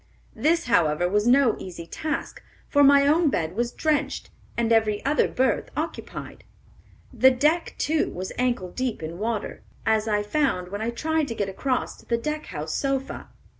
This, 0.35 0.65
however, 0.65 1.07
was 1.07 1.27
no 1.27 1.55
easy 1.59 1.85
task, 1.85 2.41
for 2.67 2.83
my 2.83 3.05
own 3.05 3.29
bed 3.29 3.55
was 3.55 3.71
drenched, 3.71 4.31
and 4.57 4.71
every 4.73 5.05
other 5.05 5.27
berth 5.27 5.69
occupied. 5.77 6.43
The 7.13 7.29
deck, 7.29 7.75
too, 7.77 8.09
was 8.09 8.31
ankle 8.39 8.71
deep 8.71 9.03
in 9.03 9.19
water, 9.19 9.61
as 9.85 10.07
I 10.07 10.23
found 10.23 10.69
when 10.69 10.81
I 10.81 10.89
tried 10.89 11.27
to 11.27 11.35
get 11.35 11.49
across 11.49 11.97
to 11.97 12.07
the 12.07 12.17
deck 12.17 12.47
house 12.47 12.73
sofa. 12.73 13.27